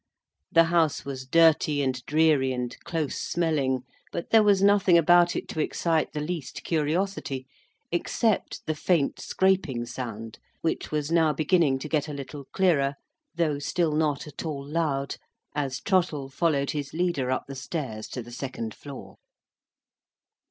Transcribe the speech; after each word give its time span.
The 0.51 0.63
House 0.63 1.05
was 1.05 1.27
dirty 1.27 1.83
and 1.83 2.03
dreary 2.07 2.51
and 2.53 2.75
close 2.85 3.19
smelling—but 3.21 4.31
there 4.31 4.41
was 4.41 4.63
nothing 4.63 4.97
about 4.97 5.35
it 5.35 5.47
to 5.49 5.59
excite 5.59 6.13
the 6.13 6.19
least 6.19 6.63
curiosity, 6.63 7.45
except 7.91 8.65
the 8.65 8.73
faint 8.73 9.19
scraping 9.21 9.85
sound, 9.85 10.39
which 10.61 10.89
was 10.91 11.11
now 11.11 11.33
beginning 11.33 11.77
to 11.77 11.87
get 11.87 12.07
a 12.07 12.13
little 12.15 12.45
clearer—though 12.45 13.59
still 13.59 13.91
not 13.95 14.25
at 14.25 14.43
all 14.43 14.65
loud—as 14.67 15.79
Trottle 15.81 16.29
followed 16.29 16.71
his 16.71 16.93
leader 16.95 17.29
up 17.29 17.45
the 17.47 17.53
stairs 17.53 18.07
to 18.07 18.23
the 18.23 18.31
second 18.31 18.73
floor. 18.73 19.17